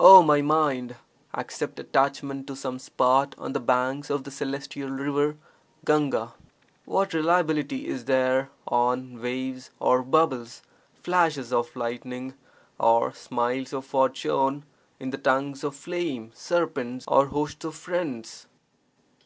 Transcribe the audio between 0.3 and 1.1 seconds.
mind,